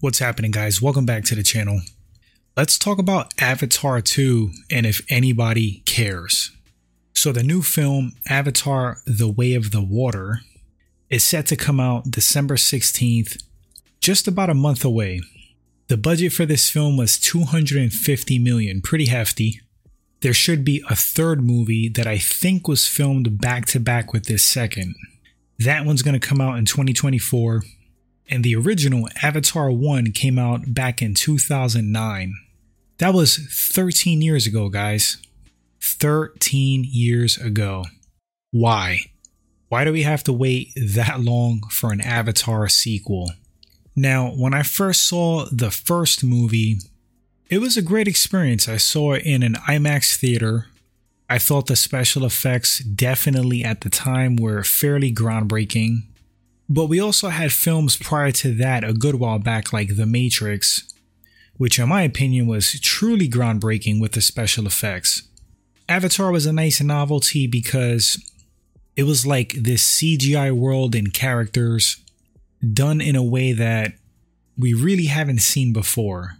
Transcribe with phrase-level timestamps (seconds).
[0.00, 0.80] What's happening, guys?
[0.80, 1.80] Welcome back to the channel.
[2.56, 6.52] Let's talk about Avatar 2 and if anybody cares.
[7.16, 10.42] So, the new film, Avatar The Way of the Water,
[11.10, 13.42] is set to come out December 16th,
[13.98, 15.20] just about a month away.
[15.88, 19.62] The budget for this film was 250 million, pretty hefty.
[20.20, 24.26] There should be a third movie that I think was filmed back to back with
[24.26, 24.94] this second.
[25.58, 27.62] That one's going to come out in 2024
[28.28, 32.34] and the original Avatar 1 came out back in 2009.
[32.98, 35.18] That was 13 years ago, guys.
[35.80, 37.84] 13 years ago.
[38.50, 39.00] Why?
[39.68, 43.32] Why do we have to wait that long for an Avatar sequel?
[43.94, 46.78] Now, when I first saw the first movie,
[47.50, 48.68] it was a great experience.
[48.68, 50.66] I saw it in an IMAX theater.
[51.28, 56.02] I thought the special effects definitely at the time were fairly groundbreaking.
[56.68, 60.86] But we also had films prior to that a good while back, like The Matrix,
[61.56, 65.22] which, in my opinion, was truly groundbreaking with the special effects.
[65.88, 68.22] Avatar was a nice novelty because
[68.96, 71.96] it was like this CGI world and characters
[72.72, 73.92] done in a way that
[74.58, 76.36] we really haven't seen before.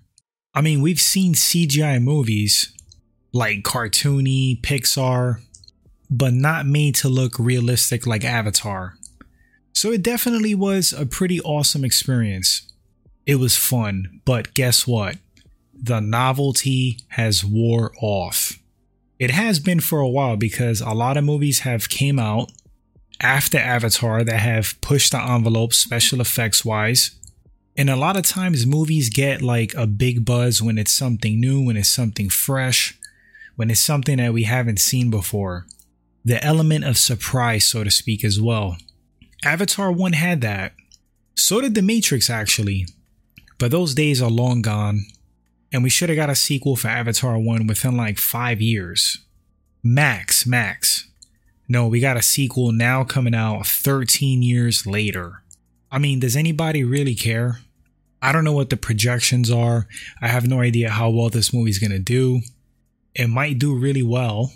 [0.54, 2.72] I mean, we've seen CGI movies
[3.32, 5.40] like cartoony, Pixar,
[6.10, 8.97] but not made to look realistic like Avatar.
[9.78, 12.62] So it definitely was a pretty awesome experience.
[13.26, 15.18] It was fun, but guess what?
[15.72, 18.58] The novelty has wore off.
[19.20, 22.50] It has been for a while because a lot of movies have came out
[23.20, 27.12] after Avatar that have pushed the envelope special effects wise.
[27.76, 31.64] And a lot of times movies get like a big buzz when it's something new,
[31.64, 32.98] when it's something fresh,
[33.54, 35.66] when it's something that we haven't seen before.
[36.24, 38.76] The element of surprise, so to speak, as well.
[39.44, 40.72] Avatar 1 had that.
[41.34, 42.86] So did The Matrix, actually.
[43.58, 45.04] But those days are long gone.
[45.72, 49.18] And we should have got a sequel for Avatar 1 within like five years.
[49.82, 51.08] Max, max.
[51.68, 55.42] No, we got a sequel now coming out 13 years later.
[55.90, 57.60] I mean, does anybody really care?
[58.20, 59.86] I don't know what the projections are.
[60.20, 62.40] I have no idea how well this movie's gonna do.
[63.14, 64.52] It might do really well.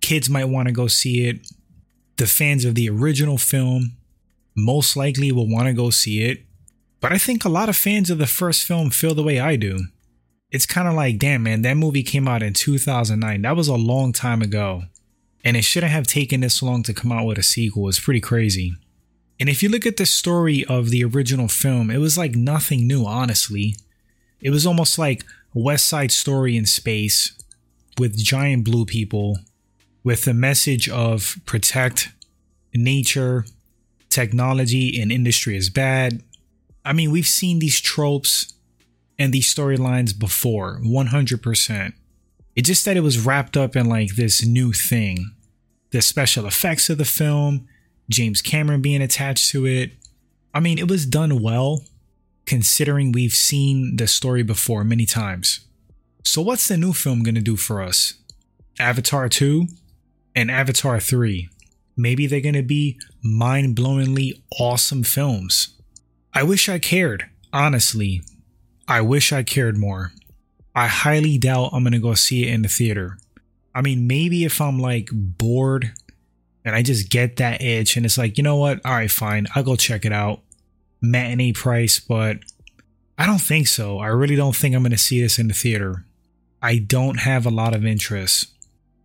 [0.00, 1.40] Kids might want to go see it.
[2.16, 3.96] The fans of the original film
[4.54, 6.44] most likely will want to go see it.
[7.00, 9.56] But I think a lot of fans of the first film feel the way I
[9.56, 9.86] do.
[10.50, 13.42] It's kind of like, damn, man, that movie came out in 2009.
[13.42, 14.84] That was a long time ago.
[15.44, 17.88] And it shouldn't have taken this long to come out with a sequel.
[17.88, 18.74] It's pretty crazy.
[19.40, 22.86] And if you look at the story of the original film, it was like nothing
[22.86, 23.74] new, honestly.
[24.40, 25.24] It was almost like
[25.54, 27.32] West Side Story in space
[27.98, 29.38] with giant blue people,
[30.04, 32.10] with the message of protect
[32.74, 33.44] nature
[34.12, 36.22] technology and industry is bad.
[36.84, 38.54] I mean, we've seen these tropes
[39.18, 41.92] and these storylines before, 100%.
[42.54, 45.32] It just that it was wrapped up in like this new thing.
[45.90, 47.66] The special effects of the film,
[48.10, 49.92] James Cameron being attached to it.
[50.54, 51.82] I mean, it was done well,
[52.44, 55.60] considering we've seen the story before many times.
[56.24, 58.14] So, what's the new film gonna do for us?
[58.78, 59.66] Avatar 2
[60.34, 61.48] and Avatar 3.
[61.96, 65.74] Maybe they're going to be mind blowingly awesome films.
[66.34, 68.22] I wish I cared, honestly.
[68.88, 70.12] I wish I cared more.
[70.74, 73.18] I highly doubt I'm going to go see it in the theater.
[73.74, 75.92] I mean, maybe if I'm like bored
[76.64, 78.80] and I just get that itch and it's like, you know what?
[78.84, 79.46] All right, fine.
[79.54, 80.40] I'll go check it out.
[81.00, 82.38] Matinee price, but
[83.18, 83.98] I don't think so.
[83.98, 86.04] I really don't think I'm going to see this in the theater.
[86.62, 88.46] I don't have a lot of interest.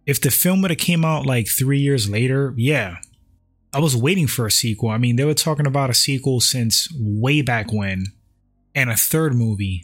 [0.07, 2.99] If the film would have came out like three years later, yeah,
[3.73, 4.89] I was waiting for a sequel.
[4.89, 8.05] I mean, they were talking about a sequel since way back when,
[8.73, 9.83] and a third movie.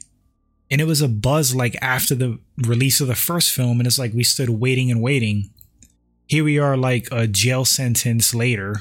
[0.71, 3.99] And it was a buzz like after the release of the first film, and it's
[3.99, 5.49] like we stood waiting and waiting.
[6.25, 8.77] Here we are, like a jail sentence later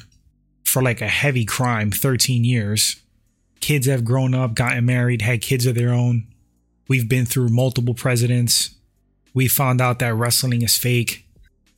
[0.62, 3.02] for like a heavy crime, 13 years.
[3.58, 6.28] Kids have grown up, gotten married, had kids of their own.
[6.86, 8.76] We've been through multiple presidents.
[9.34, 11.26] We found out that wrestling is fake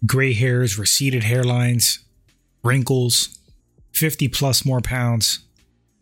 [0.06, 1.99] gray hairs, receded hairlines,
[2.62, 3.38] wrinkles,
[3.93, 5.41] 50 plus more pounds.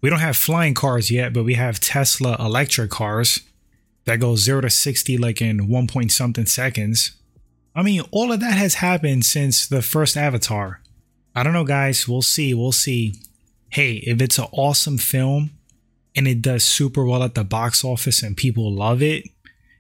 [0.00, 3.40] We don't have flying cars yet, but we have Tesla electric cars
[4.04, 7.12] that go 0 to 60 like in 1 point something seconds.
[7.74, 10.80] I mean, all of that has happened since the first Avatar.
[11.34, 12.06] I don't know, guys.
[12.06, 12.52] We'll see.
[12.52, 13.14] We'll see.
[13.70, 15.52] Hey, if it's an awesome film
[16.14, 19.24] and it does super well at the box office and people love it,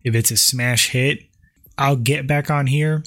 [0.02, 1.24] if it's a smash hit,
[1.76, 3.02] I'll get back on here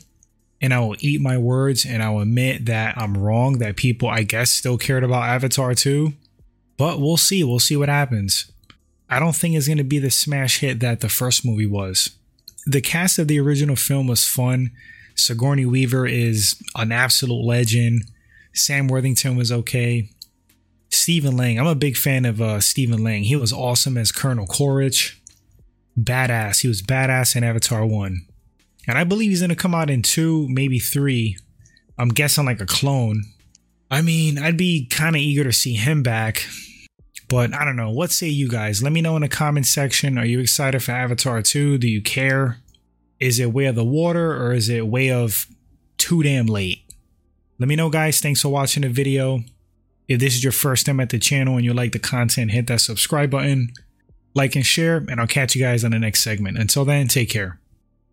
[0.66, 4.10] and I will eat my words and I will admit that I'm wrong, that people,
[4.10, 6.12] I guess, still cared about Avatar 2.
[6.76, 7.44] But we'll see.
[7.44, 8.52] We'll see what happens.
[9.08, 12.18] I don't think it's going to be the smash hit that the first movie was.
[12.66, 14.72] The cast of the original film was fun.
[15.14, 18.06] Sigourney Weaver is an absolute legend.
[18.52, 20.10] Sam Worthington was okay.
[20.90, 23.22] Stephen Lang, I'm a big fan of uh, Stephen Lang.
[23.22, 25.22] He was awesome as Colonel Quaritch.
[25.96, 26.62] Badass.
[26.62, 28.26] He was badass in Avatar 1.
[28.88, 31.38] And I believe he's to come out in 2, maybe 3.
[31.98, 33.24] I'm guessing like a clone.
[33.90, 36.46] I mean, I'd be kind of eager to see him back.
[37.28, 37.90] But I don't know.
[37.90, 38.84] What say you guys?
[38.84, 40.18] Let me know in the comment section.
[40.18, 41.78] Are you excited for Avatar 2?
[41.78, 42.60] Do you care?
[43.20, 45.48] Is it Way of the Water or is it Way of
[45.98, 46.84] Too Damn Late?
[47.58, 48.20] Let me know, guys.
[48.20, 49.40] Thanks for watching the video.
[50.08, 52.68] If this is your first time at the channel and you like the content, hit
[52.68, 53.72] that subscribe button,
[54.36, 56.60] like and share, and I'll catch you guys on the next segment.
[56.60, 57.60] Until then, take care.